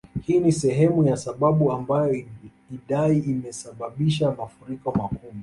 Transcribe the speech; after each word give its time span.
Hii 0.21 0.39
ni 0.39 0.51
sehemu 0.51 1.03
ya 1.07 1.17
sababu 1.17 1.71
ambayo 1.71 2.25
Idai 2.71 3.19
imesababisha 3.19 4.31
mafuriko 4.31 4.91
makubwa 4.91 5.31